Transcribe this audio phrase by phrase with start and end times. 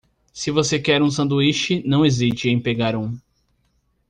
[0.33, 3.15] Se você quer um sanduíche, não hesite em pegar um.